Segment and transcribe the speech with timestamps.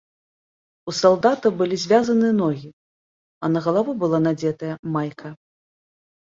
[0.91, 2.71] У салдата былі звязаны ногі,
[3.45, 5.27] а на галаву была надзетая майка.